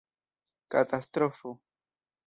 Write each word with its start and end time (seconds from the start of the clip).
Katastrofo! 0.71 1.49